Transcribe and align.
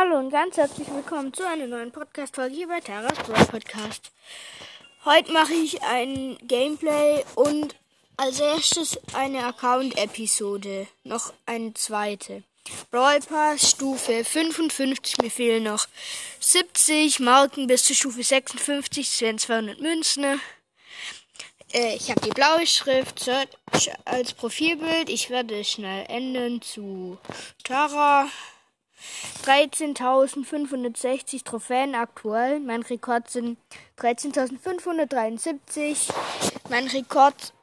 hallo 0.00 0.16
und 0.16 0.30
ganz 0.30 0.56
herzlich 0.56 0.88
willkommen 0.90 1.30
zu 1.34 1.46
einer 1.46 1.66
neuen 1.66 1.92
Podcast-Folge 1.92 2.54
hier 2.54 2.68
bei 2.68 2.80
Taras 2.80 3.18
Brawl 3.18 3.44
Podcast. 3.44 4.10
Heute 5.04 5.30
mache 5.30 5.52
ich 5.52 5.82
ein 5.82 6.38
Gameplay 6.40 7.22
und 7.34 7.76
als 8.16 8.40
erstes 8.40 8.98
eine 9.12 9.44
Account-Episode. 9.44 10.86
Noch 11.04 11.34
eine 11.44 11.74
zweite. 11.74 12.44
Brawl 12.90 13.20
Pass 13.20 13.72
Stufe 13.72 14.24
55, 14.24 15.18
mir 15.18 15.30
fehlen 15.30 15.64
noch 15.64 15.86
70 16.40 17.20
Marken 17.20 17.66
bis 17.66 17.84
zur 17.84 17.94
Stufe 17.94 18.22
56, 18.22 19.06
das 19.06 19.20
wären 19.20 19.38
200 19.38 19.80
Münzen. 19.82 20.40
Äh, 21.74 21.96
ich 21.96 22.10
habe 22.10 22.22
die 22.22 22.30
blaue 22.30 22.66
Schrift 22.66 23.18
Search 23.18 23.50
als 24.06 24.32
Profilbild. 24.32 25.10
Ich 25.10 25.28
werde 25.28 25.62
schnell 25.62 26.06
ändern 26.08 26.62
zu 26.62 27.18
Tara. 27.64 28.30
13.560 29.44 31.44
Trophäen 31.44 31.94
aktuell. 31.94 32.58
Mein 32.60 32.82
Rekord 32.82 33.30
sind 33.30 33.58
13.573. 33.98 36.12
Mein 36.68 36.86
Rekord 36.88 37.54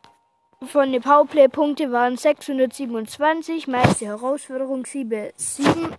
von 0.66 0.92
den 0.92 1.02
Powerplay-Punkte 1.02 1.92
waren 1.92 2.18
627. 2.18 3.68
Meiste 3.68 4.06
Herausforderung 4.06 4.86
7. 4.86 5.32
7. 5.36 5.96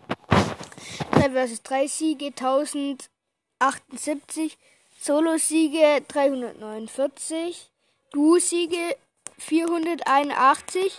3 1.12 1.30
vs 1.30 1.62
3 1.62 1.86
Siege 1.86 2.26
1078. 2.26 4.58
Solo-Siege 5.00 6.02
349. 6.08 7.70
Duo-Siege 8.12 8.96
481. 9.38 10.92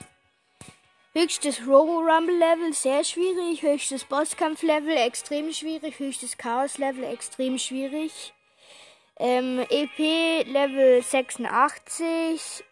Höchstes 1.22 1.68
Robo 1.68 2.00
Rumble 2.00 2.38
Level 2.38 2.72
sehr 2.72 3.04
schwierig, 3.04 3.62
höchstes 3.62 4.05
Bosskampf 4.05 4.64
Level 4.64 4.96
extrem 4.96 5.52
schwierig, 5.52 6.00
höchstes 6.00 6.38
Chaos 6.38 6.78
Level 6.78 7.04
extrem 7.04 7.59
schwierig. 7.59 8.34
Ähm, 9.17 9.59
EP 9.70 10.47
Level 10.47 11.02
86. 11.02 12.64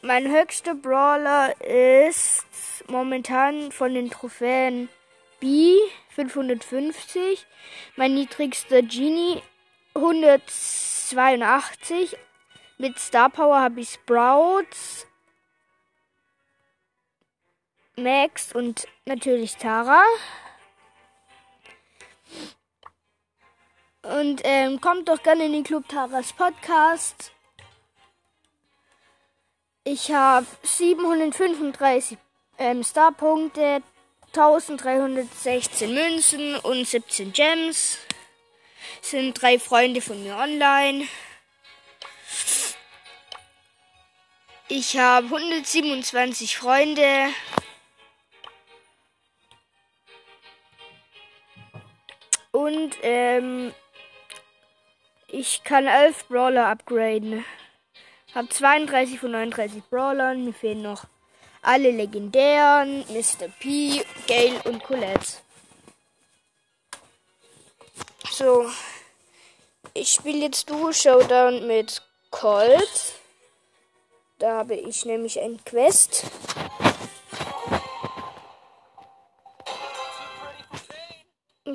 Mein 0.00 0.32
höchster 0.32 0.74
Brawler 0.74 1.52
ist 1.60 2.46
momentan 2.88 3.72
von 3.72 3.92
den 3.92 4.08
Trophäen 4.08 4.88
B 5.40 5.76
550. 6.14 7.46
Mein 7.96 8.14
niedrigster 8.14 8.80
Genie 8.80 9.42
182. 9.94 12.16
Mit 12.78 12.98
Star 12.98 13.28
Power 13.28 13.60
habe 13.60 13.80
ich 13.80 13.90
Sprouts 13.90 15.06
Max 17.96 18.52
und 18.52 18.86
natürlich 19.06 19.56
Tara. 19.56 20.02
Und 24.02 24.42
ähm, 24.44 24.80
kommt 24.80 25.08
doch 25.08 25.22
gerne 25.22 25.46
in 25.46 25.52
den 25.52 25.64
Club 25.64 25.88
Taras 25.88 26.32
Podcast. 26.34 27.32
Ich 29.84 30.12
habe 30.12 30.46
735 30.62 32.18
ähm, 32.58 32.84
Starpunkte, 32.84 33.82
1316 34.26 35.94
Münzen 35.94 36.56
und 36.56 36.86
17 36.86 37.32
Gems. 37.32 37.98
Sind 39.00 39.40
drei 39.40 39.58
Freunde 39.58 40.02
von 40.02 40.22
mir 40.22 40.36
online. 40.36 41.08
Ich 44.68 44.98
habe 44.98 45.26
127 45.26 46.58
Freunde. 46.58 47.28
Und 52.56 52.96
ähm, 53.02 53.74
ich 55.28 55.62
kann 55.62 55.86
11 55.86 56.28
Brawler 56.28 56.68
upgraden. 56.68 57.44
Hab 58.34 58.50
32 58.50 59.20
von 59.20 59.32
39 59.32 59.84
Brawlern. 59.90 60.42
Mir 60.42 60.54
fehlen 60.54 60.80
noch 60.80 61.04
alle 61.60 61.90
legendären. 61.90 63.04
Mr. 63.10 63.48
P, 63.60 64.02
Gale 64.26 64.62
und 64.64 64.82
Colette. 64.82 65.42
So. 68.30 68.70
Ich 69.92 70.12
spiele 70.12 70.38
jetzt 70.38 70.70
Duo 70.70 70.92
Showdown 70.92 71.66
mit 71.66 72.00
Colt. 72.30 73.12
Da 74.38 74.60
habe 74.60 74.76
ich 74.76 75.04
nämlich 75.04 75.38
ein 75.38 75.62
Quest. 75.66 76.24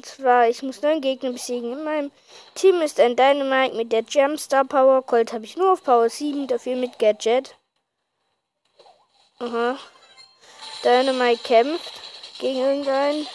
Und 0.02 0.08
zwar, 0.08 0.50
ich 0.50 0.64
muss 0.64 0.82
neun 0.82 1.00
Gegner 1.00 1.30
besiegen. 1.30 1.74
In 1.74 1.84
meinem 1.84 2.12
Team 2.56 2.82
ist 2.82 3.00
ein 3.00 3.16
Dynamite 3.16 3.76
mit 3.76 3.92
der 3.92 4.02
Gemstar 4.02 4.66
Power. 4.66 5.04
Colt 5.06 5.32
habe 5.32 5.46
ich 5.46 5.58
nur 5.58 5.74
auf 5.74 5.84
Power 5.84 6.10
7, 6.10 6.48
dafür 6.48 6.76
mit 6.76 6.98
Gadget. 6.98 7.56
Aha. 9.38 9.78
Dynamite 10.84 11.44
kämpft 11.44 11.94
gegen 12.40 12.62
irgendeinen. 12.62 13.28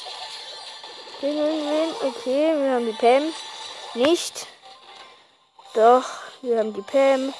Gegen 1.20 1.36
irgendwen. 1.36 1.94
Okay, 2.02 2.60
wir 2.60 2.72
haben 2.72 2.86
die 2.86 2.98
Pam. 2.98 3.32
Nicht. 3.94 4.48
Doch, 5.72 6.04
wir 6.42 6.58
haben 6.58 6.74
die 6.74 6.82
Pam. 6.82 7.32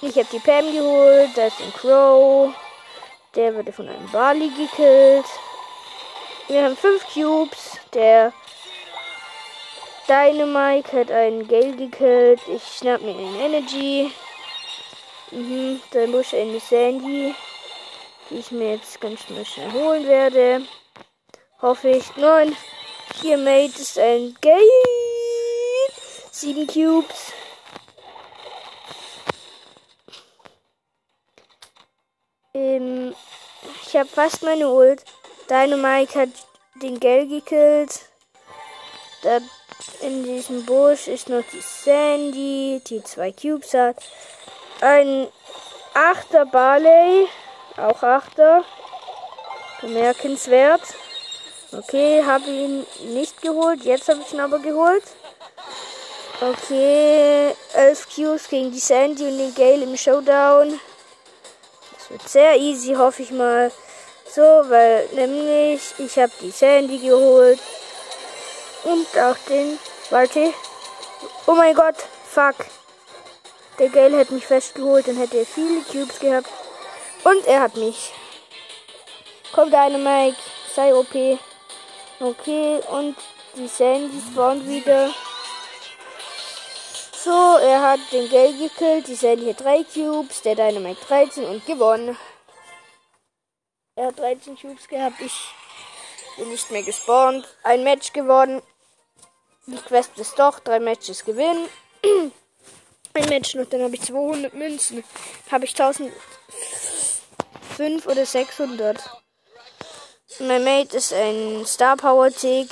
Ich 0.00 0.16
habe 0.16 0.28
die 0.32 0.38
Pam 0.38 0.72
geholt. 0.72 1.36
Da 1.36 1.48
ist 1.48 1.60
ein 1.60 1.74
Crow. 1.74 2.54
Der 3.34 3.54
wurde 3.54 3.70
von 3.70 3.86
einem 3.86 4.10
Bali 4.10 4.48
gekillt. 4.48 5.26
Wir 6.48 6.64
haben 6.64 6.76
fünf 6.76 7.04
Cubes. 7.12 7.81
Der 7.94 8.32
Dynamite 10.08 10.92
hat 10.92 11.10
einen 11.10 11.46
Gale 11.46 11.76
gekillt. 11.76 12.40
Ich 12.48 12.62
schnapp 12.64 13.02
mir 13.02 13.14
den 13.14 13.38
Energy. 13.38 14.10
Mhm, 15.30 15.80
dann 15.90 16.10
muss 16.10 16.32
eine 16.32 16.58
Sandy, 16.58 17.34
die 18.30 18.38
ich 18.38 18.50
mir 18.50 18.72
jetzt 18.72 19.00
ganz 19.00 19.20
schnell 19.22 19.72
holen 19.72 20.06
werde. 20.06 20.62
Hoffe 21.60 21.90
ich. 21.90 22.16
Nein, 22.16 22.56
hier 23.20 23.36
Mate 23.36 23.80
ist 23.80 23.98
ein 23.98 24.36
Gale. 24.40 24.58
Sieben 26.30 26.66
Cubes. 26.66 27.32
Ähm, 32.54 33.14
ich 33.86 33.96
habe 33.96 34.08
fast 34.08 34.42
meine 34.42 34.68
Ult. 34.68 35.04
Dynamite 35.48 36.20
hat 36.20 36.30
den 36.74 36.98
Gel 37.00 37.28
gekillt. 37.28 38.00
Da 39.22 39.38
in 40.00 40.24
diesem 40.24 40.64
Busch 40.64 41.08
ist 41.08 41.28
noch 41.28 41.44
die 41.52 41.60
Sandy, 41.60 42.82
die 42.86 43.02
zwei 43.02 43.32
Cubes 43.32 43.74
hat. 43.74 43.96
Ein 44.80 45.28
achter 45.94 46.46
Barley, 46.46 47.28
auch 47.76 48.02
achter. 48.02 48.64
Bemerkenswert. 49.80 50.82
Okay, 51.72 52.22
habe 52.24 52.50
ihn 52.50 52.86
nicht 53.14 53.40
geholt. 53.42 53.84
Jetzt 53.84 54.08
habe 54.08 54.20
ich 54.20 54.32
ihn 54.32 54.40
aber 54.40 54.58
geholt. 54.58 55.04
Okay, 56.40 57.54
11 57.74 58.08
Cubes 58.14 58.48
gegen 58.48 58.72
die 58.72 58.78
Sandy 58.78 59.24
und 59.24 59.38
den 59.38 59.54
Gale 59.54 59.84
im 59.84 59.96
Showdown. 59.96 60.80
Das 61.96 62.10
wird 62.10 62.28
sehr 62.28 62.56
easy, 62.56 62.94
hoffe 62.94 63.22
ich 63.22 63.30
mal. 63.30 63.70
So, 64.34 64.40
weil 64.40 65.08
nämlich 65.12 65.82
ich 65.98 66.18
habe 66.18 66.32
die 66.40 66.50
Sandy 66.50 66.98
geholt 66.98 67.58
und 68.84 69.06
auch 69.18 69.36
den. 69.48 69.78
Warte. 70.08 70.54
Oh 71.46 71.52
mein 71.52 71.74
Gott, 71.74 71.96
fuck. 72.30 72.54
Der 73.78 73.90
Gale 73.90 74.18
hat 74.18 74.30
mich 74.30 74.46
festgeholt, 74.46 75.06
dann 75.06 75.16
hätte 75.16 75.44
viele 75.44 75.82
Cubes 75.82 76.18
gehabt. 76.18 76.48
Und 77.24 77.46
er 77.46 77.60
hat 77.60 77.76
mich. 77.76 78.12
Komm, 79.52 79.70
deine 79.70 79.98
Mike, 79.98 80.38
sei 80.74 80.94
OP. 80.94 81.38
Okay, 82.20 82.80
und 82.90 83.16
die 83.54 83.68
Sandy 83.68 84.18
spawnt 84.30 84.66
wieder. 84.66 85.10
So, 87.22 87.58
er 87.58 87.82
hat 87.82 88.00
den 88.12 88.30
Gale 88.30 88.54
gekillt, 88.54 89.08
die 89.08 89.14
Sandy 89.14 89.52
hat 89.52 89.62
3 89.62 89.84
Cubes, 89.92 90.40
der 90.40 90.54
Dynamite 90.54 91.04
13 91.06 91.44
und 91.44 91.66
gewonnen. 91.66 92.16
Er 94.02 94.08
hat 94.08 94.18
13 94.18 94.58
Cubes 94.58 94.88
gehabt. 94.88 95.20
Ich 95.20 95.54
bin 96.36 96.50
nicht 96.50 96.72
mehr 96.72 96.82
gespawnt. 96.82 97.46
Ein 97.62 97.84
Match 97.84 98.12
geworden. 98.12 98.60
Die 99.66 99.76
Quest 99.76 100.18
ist 100.18 100.36
doch. 100.40 100.58
Drei 100.58 100.80
Matches 100.80 101.24
gewinnen. 101.24 101.68
Ein 103.14 103.28
Match 103.28 103.54
noch. 103.54 103.66
Dann 103.66 103.82
habe 103.82 103.94
ich 103.94 104.02
200 104.02 104.54
Münzen. 104.54 105.04
Habe 105.52 105.66
ich 105.66 105.80
1005 105.80 108.04
oder 108.08 108.26
600. 108.26 108.98
Mein 110.40 110.64
Mate 110.64 110.96
ist 110.96 111.12
ein 111.12 111.64
Star 111.64 111.96
Power 111.96 112.32
Tick. 112.32 112.70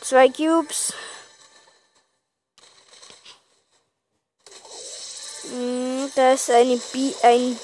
Zwei 0.00 0.28
Cubes. 0.30 0.94
Hm, 5.48 6.10
da 6.16 6.32
ist 6.32 6.50
eine 6.50 6.76
B 6.92 7.14
ein 7.22 7.56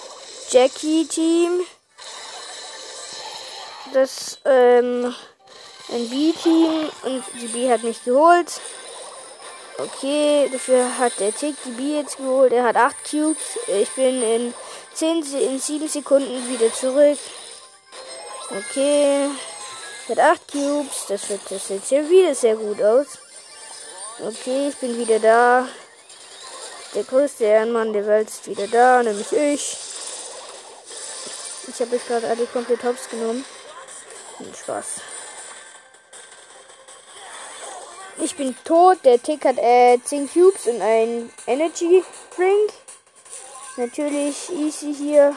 Jackie-Team. 0.50 1.60
das 3.92 4.38
ähm, 4.44 5.14
ein 5.92 6.10
B-Team 6.10 6.90
und 7.02 7.24
die 7.40 7.46
B 7.48 7.70
hat 7.70 7.82
mich 7.82 8.02
geholt. 8.04 8.60
Okay, 9.78 10.48
dafür 10.50 10.98
hat 10.98 11.20
der 11.20 11.34
Tick 11.34 11.54
die 11.64 11.70
B 11.70 11.96
jetzt 11.98 12.16
geholt. 12.16 12.52
Er 12.52 12.64
hat 12.64 12.76
8 12.76 12.96
Cubes. 13.10 13.58
Ich 13.66 13.90
bin 13.90 14.22
in 14.22 14.54
10, 14.94 15.22
in 15.34 15.58
7 15.58 15.86
Sekunden 15.88 16.48
wieder 16.48 16.72
zurück. 16.72 17.18
Okay. 18.50 19.28
Er 20.08 20.16
hat 20.16 20.18
8 20.18 20.52
Cubes. 20.52 21.06
Das 21.08 21.28
wird 21.28 21.42
das 21.50 21.68
jetzt 21.68 21.88
hier 21.88 22.08
wieder 22.08 22.34
sehr 22.34 22.56
gut 22.56 22.80
aus. 22.80 23.18
Okay, 24.18 24.68
ich 24.68 24.76
bin 24.76 24.96
wieder 24.96 25.18
da. 25.18 25.68
Der 26.94 27.04
größte 27.04 27.44
Ehrenmann 27.44 27.92
der 27.92 28.06
Welt 28.06 28.28
ist 28.28 28.46
wieder 28.46 28.66
da, 28.68 29.02
nämlich 29.02 29.30
ich. 29.32 29.76
Ich 31.78 31.82
habe 31.82 31.96
euch 31.96 32.06
gerade 32.06 32.26
alle 32.26 32.46
komplett 32.46 32.82
hops 32.84 33.06
genommen. 33.10 33.44
Spaß. 34.62 35.02
Ich 38.16 38.34
bin 38.34 38.56
tot. 38.64 39.04
Der 39.04 39.22
Tick 39.22 39.44
hat 39.44 39.58
äh, 39.58 39.98
10 40.02 40.32
Cubes 40.32 40.66
und 40.68 40.80
ein 40.80 41.30
Energy 41.46 42.02
Drink. 42.34 42.72
Natürlich 43.76 44.50
easy 44.52 44.94
hier. 44.94 45.36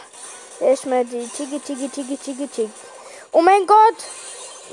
Erstmal 0.61 1.03
die 1.03 1.27
Tigge, 1.27 1.59
Tigge, 1.59 1.89
Tigge, 1.89 2.17
Tigge, 2.17 2.47
Tigge. 2.47 2.71
Oh 3.33 3.41
mein 3.41 3.67
Gott! 3.67 3.97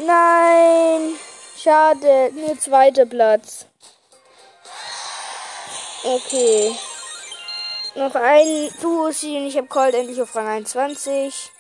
Nein! 0.07 1.19
Schade, 1.59 2.31
nur 2.33 2.57
zweiter 2.61 3.07
Platz. 3.07 3.67
Okay. 6.05 6.77
Noch 7.97 8.15
ein 8.15 8.71
Duo-Sieg 8.81 9.39
und 9.39 9.47
ich 9.49 9.57
habe 9.57 9.67
Cold 9.67 9.97
endlich 9.97 10.23
auf 10.23 10.37
Rang 10.37 10.47
21. 10.47 11.51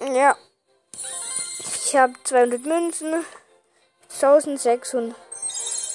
Ja. 0.00 0.36
Ich 1.84 1.96
habe 1.96 2.12
200 2.24 2.64
Münzen, 2.64 3.24
1600, 4.10 5.16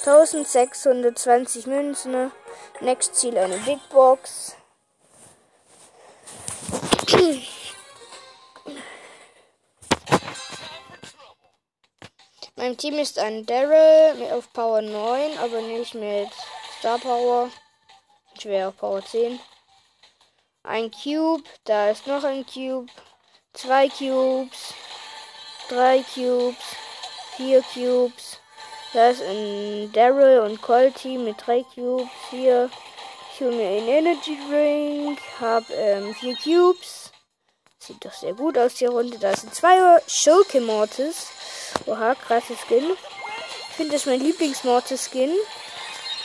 1620 0.04 1.66
Münzen. 1.66 2.32
Next 2.80 3.14
Ziel 3.14 3.38
eine 3.38 3.58
Big 3.58 3.78
Box. 3.90 4.56
Mein 12.56 12.76
Team 12.76 12.98
ist 12.98 13.18
ein 13.18 13.46
Daryl 13.46 14.32
auf 14.32 14.52
Power 14.52 14.82
9, 14.82 15.38
aber 15.38 15.60
nicht 15.60 15.94
mit 15.94 16.28
Star 16.78 16.98
Power. 16.98 17.50
Ich 18.34 18.44
wäre 18.46 18.68
auf 18.68 18.76
Power 18.76 19.04
10. 19.04 19.38
Ein 20.64 20.90
Cube, 20.90 21.44
da 21.64 21.90
ist 21.90 22.06
noch 22.06 22.24
ein 22.24 22.44
Cube. 22.46 22.90
Zwei 23.54 23.88
Cubes 23.88 24.74
drei 25.72 26.04
Cubes, 26.14 26.56
vier 27.36 27.62
Cubes. 27.62 28.38
Da 28.92 29.08
ist 29.08 29.22
ein 29.22 29.90
Daryl 29.92 30.40
und 30.40 30.60
Colty 30.60 31.16
mit 31.16 31.36
drei 31.46 31.64
Cubes. 31.74 32.08
Hier, 32.30 32.70
ich 33.32 33.40
hole 33.40 33.56
mir 33.56 33.68
einen 33.68 33.88
Energy 33.88 34.38
Drink, 34.48 35.18
hab 35.40 35.64
ähm, 35.70 36.14
Cubes. 36.42 37.10
Sieht 37.78 38.04
doch 38.04 38.12
sehr 38.12 38.34
gut 38.34 38.58
aus, 38.58 38.74
die 38.74 38.86
Runde. 38.86 39.18
Da 39.18 39.34
sind 39.34 39.54
zwei 39.54 39.78
Schurke 40.06 40.60
Mortis. 40.60 41.28
Oha, 41.86 42.14
krasses 42.14 42.58
Skin. 42.60 42.84
Ich 43.70 43.76
finde 43.76 43.92
das 43.92 44.06
mein 44.06 44.20
Lieblings-Mortis-Skin. 44.20 45.32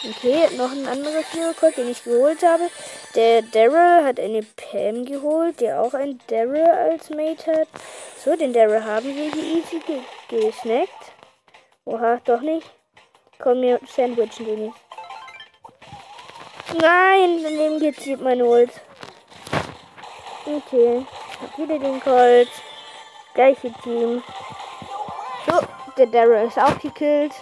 Okay, 0.09 0.47
noch 0.55 0.71
ein 0.71 0.87
anderer 0.87 1.21
Vierercode, 1.21 1.75
den 1.77 1.89
ich 1.89 2.03
geholt 2.03 2.41
habe. 2.41 2.69
Der 3.15 3.41
Daryl 3.41 4.05
hat 4.05 4.19
eine 4.21 4.41
Pam 4.41 5.03
geholt, 5.03 5.59
der 5.59 5.81
auch 5.81 5.93
ein 5.93 6.19
Daryl 6.27 6.63
als 6.63 7.09
Mate 7.09 7.51
hat. 7.51 7.67
So, 8.23 8.35
den 8.37 8.53
Daryl 8.53 8.85
haben 8.85 9.13
wir 9.13 9.31
hier 9.31 9.43
easy 9.43 9.81
ge 9.85 9.99
gesnackt. 10.29 11.11
Oha, 11.83 12.21
doch 12.23 12.39
nicht. 12.39 12.69
Komm, 13.39 13.59
mir 13.59 13.81
sandwichen 13.85 14.45
den 14.45 14.65
nicht. 14.67 14.77
Nein, 16.79 17.43
daneben 17.43 17.79
gezielt 17.79 18.21
mein 18.21 18.41
Ult. 18.41 18.71
Okay, 20.45 21.05
hab 21.41 21.57
wieder 21.57 21.79
den 21.79 21.99
Colt. 21.99 22.49
Gleiche 23.33 23.73
Team. 23.83 24.23
So, 25.45 25.59
der 25.97 26.07
Daryl 26.07 26.47
ist 26.47 26.57
auch 26.57 26.79
gekillt 26.79 27.33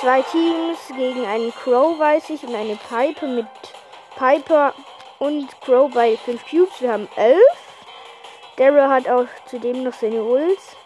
zwei 0.00 0.22
Teams 0.22 0.78
gegen 0.96 1.24
einen 1.26 1.52
Crow, 1.52 1.98
weiß 1.98 2.30
ich, 2.30 2.42
und 2.44 2.54
eine 2.54 2.76
Piper 2.76 3.26
mit 3.26 3.46
Piper 4.16 4.74
und 5.18 5.48
Crow 5.60 5.92
bei 5.92 6.16
5 6.16 6.48
Cubes. 6.48 6.80
Wir 6.80 6.92
haben 6.92 7.08
11. 7.16 7.38
Daryl 8.56 8.88
hat 8.88 9.08
auch 9.08 9.26
zudem 9.46 9.82
noch 9.82 9.92
seine 9.92 10.22
Ults. 10.22 10.76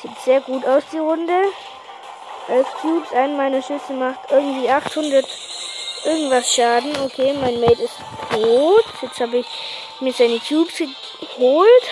Sieht 0.00 0.18
sehr 0.24 0.40
gut 0.40 0.66
aus, 0.66 0.82
die 0.92 0.98
Runde. 0.98 1.44
11 2.48 2.66
Cubes, 2.80 3.12
ein 3.12 3.36
meiner 3.36 3.62
Schüsse 3.62 3.92
macht 3.92 4.30
irgendwie 4.30 4.68
800 4.68 5.24
irgendwas 6.04 6.52
Schaden. 6.52 6.94
Okay, 7.04 7.34
mein 7.40 7.60
Mate 7.60 7.82
ist 7.82 7.96
tot. 8.30 8.84
Jetzt 9.00 9.20
habe 9.20 9.38
ich 9.38 9.46
mir 10.00 10.12
seine 10.12 10.38
Cubes 10.40 10.78
geholt. 10.78 11.82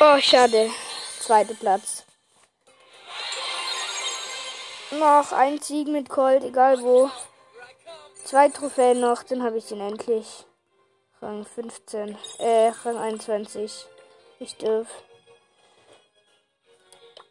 Oh, 0.00 0.20
schade. 0.20 0.70
Zweiter 1.20 1.54
Platz. 1.54 2.04
Noch 4.92 5.32
ein 5.32 5.60
Sieg 5.60 5.88
mit 5.88 6.08
Colt, 6.08 6.44
egal 6.44 6.80
wo. 6.82 7.10
Zwei 8.24 8.48
Trophäen 8.48 9.00
noch, 9.00 9.22
dann 9.22 9.42
habe 9.42 9.58
ich 9.58 9.66
den 9.66 9.80
endlich. 9.80 10.46
Rang 11.20 11.44
15. 11.44 12.16
Äh, 12.38 12.72
Rang 12.84 12.98
21. 12.98 13.86
Ich 14.38 14.56
dürf. 14.56 14.88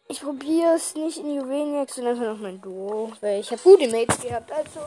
Ich 0.08 0.22
probiere 0.22 0.76
es 0.76 0.96
nicht 0.96 1.18
in 1.18 1.34
Juweliak, 1.34 1.90
sondern 1.90 2.16
einfach 2.16 2.34
noch 2.34 2.42
mein 2.42 2.62
Duo. 2.62 3.12
Weil 3.22 3.40
ich 3.40 3.52
habe 3.52 3.62
gute 3.62 3.88
Mates 3.88 4.20
gehabt. 4.20 4.52
Also 4.52 4.82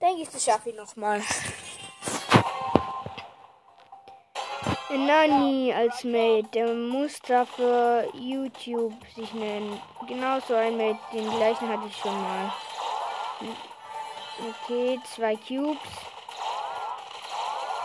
denke 0.00 0.22
ich, 0.22 0.28
das 0.28 0.44
schaffe 0.44 0.70
ich 0.70 0.76
nochmal. 0.76 1.20
Nani 4.96 5.72
als 5.72 6.04
Mate, 6.04 6.48
der 6.54 6.74
muss 6.74 7.20
dafür 7.20 8.08
YouTube 8.14 8.94
sich 9.14 9.32
nennen. 9.34 9.80
Genauso 10.06 10.54
ein 10.54 10.76
Mate, 10.76 10.98
den 11.12 11.30
gleichen 11.30 11.68
hatte 11.68 11.86
ich 11.88 11.96
schon 11.96 12.20
mal. 12.20 12.52
Okay, 14.48 15.00
zwei 15.14 15.36
Cubes. 15.36 15.78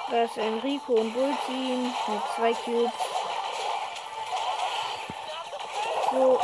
Das 0.09 0.31
ist 0.31 0.37
Enrico 0.37 0.93
und 0.93 1.13
Bullteam 1.13 1.83
mit 1.83 2.21
zwei 2.35 2.53
Cubes. 2.53 2.91
So. 6.11 6.39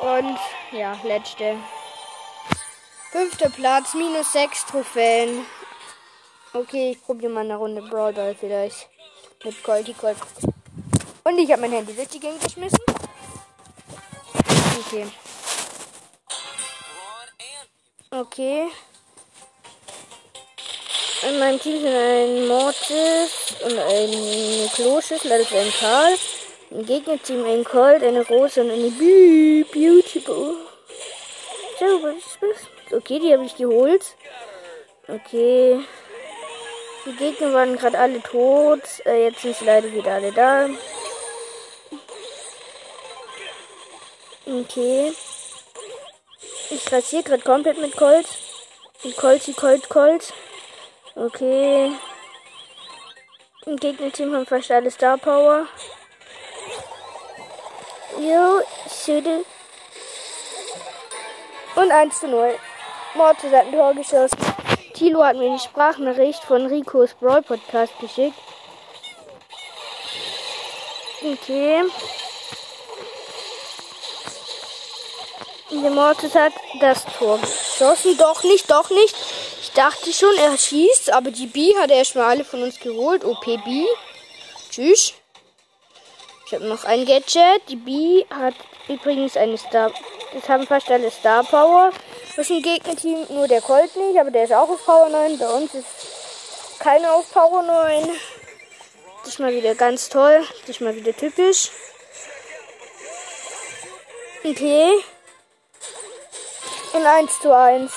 Und 0.00 0.38
ja, 0.72 0.96
letzte. 1.04 1.56
Fünfter 3.12 3.48
Platz, 3.48 3.94
minus 3.94 4.32
sechs 4.32 4.66
Trophäen. 4.66 5.46
Okay, 6.56 6.92
ich 6.92 7.02
probiere 7.02 7.32
mal 7.32 7.40
eine 7.40 7.56
Runde 7.56 7.82
Brawl 7.82 8.12
Ball 8.12 8.32
vielleicht. 8.38 8.88
Mit 9.42 9.60
Colty 9.64 9.92
Colt. 9.92 10.16
Und 11.24 11.36
ich 11.36 11.50
habe 11.50 11.62
mein 11.62 11.72
Handy 11.72 11.92
durch 11.92 12.06
die 12.06 12.20
Gegend 12.20 12.40
geschmissen. 12.40 12.78
Okay. 14.86 15.06
Okay. 18.10 18.68
In 21.28 21.38
meinem 21.40 21.58
Team 21.58 21.80
sind 21.80 21.92
ein 21.92 22.46
Mortis 22.46 23.56
und 23.64 23.76
eine 23.76 24.70
Kloschüssel, 24.74 25.32
also 25.32 25.56
ein 25.56 25.72
Karl. 25.80 26.16
Im 26.70 26.86
Gegnerteam 26.86 27.44
ein 27.46 27.64
Colt, 27.64 28.04
eine 28.04 28.24
Rose 28.28 28.62
und 28.62 28.70
eine 28.70 28.90
Be 28.90 29.64
Beautiful. 29.72 30.58
So, 31.80 32.02
was 32.04 32.14
ist 32.14 32.38
das? 32.40 32.92
Okay, 32.96 33.18
die 33.18 33.32
habe 33.32 33.44
ich 33.44 33.56
geholt. 33.56 34.14
Okay. 35.08 35.80
Die 37.06 37.16
Gegner 37.16 37.52
waren 37.52 37.76
gerade 37.76 37.98
alle 37.98 38.22
tot. 38.22 38.80
Äh, 39.04 39.24
jetzt 39.24 39.42
sind 39.42 39.56
sie 39.56 39.64
leider 39.64 39.92
wieder 39.92 40.14
alle 40.14 40.32
da. 40.32 40.68
Okay. 44.46 45.12
Ich 46.70 46.92
rasiere 46.92 47.22
gerade 47.22 47.42
komplett 47.42 47.78
mit 47.78 47.96
Colt. 47.96 48.26
Mit 49.02 49.16
Colti, 49.16 49.52
Colt, 49.52 49.88
Colt. 49.88 50.32
Okay. 51.14 51.92
Im 53.66 53.76
Gegnerteam 53.76 54.34
haben 54.34 54.46
fast 54.46 54.70
alle 54.70 54.90
Star 54.90 55.18
Power. 55.18 55.66
Jo, 58.18 58.60
Schüttel. 58.88 59.44
Und 61.76 61.90
1 61.90 62.20
zu 62.20 62.28
0. 62.28 62.54
Mortis 63.14 63.52
hat 63.52 63.66
ein 63.66 63.72
Tor 63.72 63.94
geschossen. 63.94 64.38
Tilo 64.94 65.24
hat 65.24 65.36
mir 65.36 65.52
die 65.52 65.62
Sprachnachricht 65.62 66.42
von 66.44 66.66
Ricos 66.66 67.14
Brawl 67.14 67.42
Podcast 67.42 67.92
geschickt. 68.00 68.38
Okay. 71.20 71.82
Der 75.70 75.90
Mortis 75.90 76.34
hat 76.36 76.52
das 76.80 77.04
Tor 77.18 77.38
geschossen. 77.40 78.16
Doch 78.18 78.44
nicht, 78.44 78.70
doch 78.70 78.88
nicht. 78.90 79.16
Ich 79.62 79.72
dachte 79.72 80.12
schon, 80.12 80.36
er 80.36 80.56
schießt, 80.56 81.12
aber 81.12 81.32
die 81.32 81.46
B 81.46 81.74
hat 81.76 81.90
er 81.90 81.96
erstmal 81.96 82.26
alle 82.26 82.44
von 82.44 82.62
uns 82.62 82.78
geholt. 82.78 83.24
OPB. 83.24 83.86
Tschüss. 84.70 85.14
Ich 86.46 86.54
habe 86.54 86.66
noch 86.66 86.84
ein 86.84 87.04
Gadget. 87.04 87.62
Die 87.68 87.76
B 87.76 88.24
hat 88.30 88.54
übrigens 88.86 89.36
eine 89.36 89.58
Star. 89.58 89.90
Das 90.32 90.48
haben 90.48 90.66
fast 90.66 90.88
alle 90.90 91.10
Star 91.10 91.42
Power. 91.42 91.90
Was 92.36 92.50
im 92.50 92.62
Gegnerteam 92.62 93.26
nur 93.28 93.46
der 93.46 93.60
Colt 93.60 93.94
nicht, 93.94 94.18
aber 94.18 94.30
der 94.30 94.44
ist 94.44 94.52
auch 94.52 94.68
auf 94.68 94.84
Power 94.84 95.08
9. 95.08 95.38
Bei 95.38 95.48
uns 95.50 95.72
ist 95.74 95.86
keiner 96.80 97.14
auf 97.14 97.30
Power 97.32 97.62
9. 97.62 98.08
Das 99.20 99.28
ist 99.28 99.38
mal 99.38 99.52
wieder 99.52 99.74
ganz 99.76 100.08
toll. 100.08 100.44
Das 100.62 100.70
ist 100.70 100.80
mal 100.80 100.94
wieder 100.96 101.16
typisch. 101.16 101.70
Okay. 104.44 104.92
In 106.92 107.06
1 107.06 107.40
zu 107.40 107.56
1. 107.56 107.92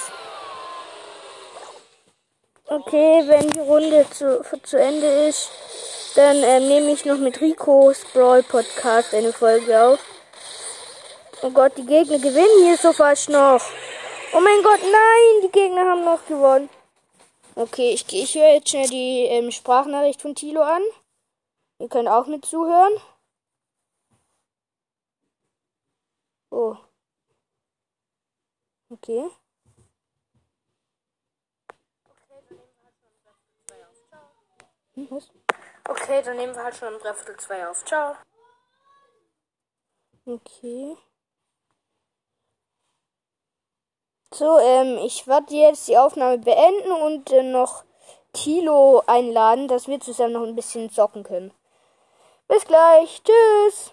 Okay, 2.68 3.24
wenn 3.26 3.50
die 3.50 3.60
Runde 3.60 4.06
zu, 4.12 4.44
zu 4.64 4.78
Ende 4.78 5.08
ist, 5.28 5.50
dann 6.16 6.44
ähm, 6.44 6.68
nehme 6.68 6.92
ich 6.92 7.06
noch 7.06 7.18
mit 7.18 7.42
Rico's 7.42 8.06
Brawl 8.14 8.44
Podcast 8.44 9.14
eine 9.14 9.34
Folge 9.34 9.82
auf. 9.82 10.00
Oh 11.42 11.50
Gott, 11.50 11.74
die 11.78 11.86
Gegner 11.86 12.20
gewinnen 12.20 12.66
hier 12.66 12.78
so 12.78 12.94
fast 12.94 13.30
noch. 13.30 13.62
Oh 14.34 14.42
mein 14.42 14.62
Gott, 14.62 14.82
nein, 14.82 15.42
die 15.44 15.52
Gegner 15.52 15.90
haben 15.90 16.04
noch 16.04 16.26
gewonnen. 16.26 16.70
Okay, 17.56 17.92
ich, 17.92 18.06
ich 18.14 18.36
höre 18.36 18.54
jetzt 18.54 18.70
schnell 18.70 18.88
die 18.90 19.26
ähm, 19.26 19.52
Sprachnachricht 19.52 20.22
von 20.22 20.36
Tilo 20.36 20.62
an. 20.62 20.84
Ihr 21.80 21.90
könnt 21.90 22.08
auch 22.10 22.28
mit 22.28 22.46
zuhören. 22.46 22.94
Oh. 26.52 26.76
Okay. 28.90 29.30
Hm, 34.96 35.08
was? 35.10 35.30
Okay, 35.88 36.22
dann 36.22 36.38
nehmen 36.38 36.54
wir 36.54 36.64
halt 36.64 36.76
schon 36.76 36.94
um 36.94 37.00
Dreiviertel 37.00 37.38
zwei 37.38 37.68
auf. 37.68 37.86
Ciao. 37.86 38.16
Okay. 40.26 40.98
So, 44.38 44.60
ähm, 44.60 45.00
ich 45.04 45.26
werde 45.26 45.56
jetzt 45.56 45.88
die 45.88 45.98
Aufnahme 45.98 46.38
beenden 46.38 46.92
und 46.92 47.32
äh, 47.32 47.42
noch 47.42 47.84
Tilo 48.34 49.02
einladen, 49.08 49.68
dass 49.68 49.88
wir 49.88 50.00
zusammen 50.00 50.34
noch 50.34 50.44
ein 50.44 50.56
bisschen 50.56 50.92
zocken 50.92 51.24
können. 51.24 51.52
Bis 52.48 52.64
gleich. 52.64 53.24
Tschüss. 53.24 53.86